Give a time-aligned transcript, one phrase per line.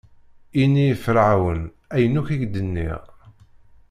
[0.61, 1.61] Ini i Ferɛun
[1.95, 3.01] ayen akk i k-d-nniɣ.